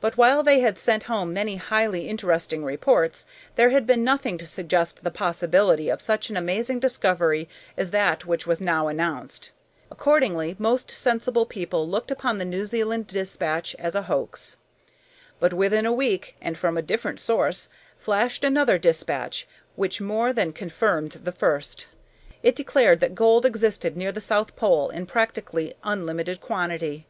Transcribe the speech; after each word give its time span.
But 0.00 0.16
while 0.16 0.42
they 0.42 0.58
had 0.58 0.80
sent 0.80 1.04
home 1.04 1.32
many 1.32 1.54
highly 1.54 2.08
interesting 2.08 2.64
reports, 2.64 3.24
there 3.54 3.70
had 3.70 3.86
been 3.86 4.02
nothing 4.02 4.36
to 4.38 4.46
suggest 4.48 5.04
the 5.04 5.12
possibility 5.12 5.88
of 5.88 6.00
such 6.02 6.28
an 6.28 6.36
amazing 6.36 6.80
discovery 6.80 7.48
as 7.76 7.92
that 7.92 8.26
which 8.26 8.48
was 8.48 8.60
now 8.60 8.88
announced. 8.88 9.52
Accordingly, 9.88 10.56
most 10.58 10.90
sensible 10.90 11.46
people 11.46 11.88
looked 11.88 12.10
upon 12.10 12.38
the 12.38 12.44
New 12.44 12.66
Zealand 12.66 13.06
despatch 13.06 13.76
as 13.78 13.94
a 13.94 14.02
hoax. 14.02 14.56
But 15.38 15.52
within 15.52 15.86
a 15.86 15.92
week, 15.92 16.34
and 16.42 16.58
from 16.58 16.76
a 16.76 16.82
different 16.82 17.20
source, 17.20 17.68
flashed 17.96 18.42
another 18.42 18.76
despatch 18.76 19.46
which 19.76 20.00
more 20.00 20.32
than 20.32 20.52
confirmed 20.52 21.12
the 21.22 21.30
first. 21.30 21.86
It 22.42 22.56
declared 22.56 22.98
that 22.98 23.14
gold 23.14 23.46
existed 23.46 23.96
near 23.96 24.10
the 24.10 24.20
south 24.20 24.56
pole 24.56 24.88
in 24.90 25.06
practically 25.06 25.74
unlimited 25.84 26.40
quantity. 26.40 27.06